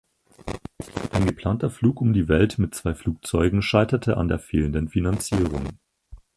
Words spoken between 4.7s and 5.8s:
Finanzierung.